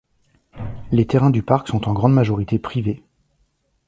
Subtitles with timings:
[0.91, 3.03] Les terrains du parc sont en grande majorité privés.